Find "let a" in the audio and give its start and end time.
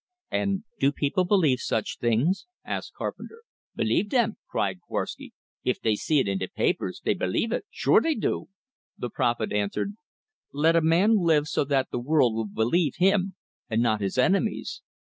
10.51-10.81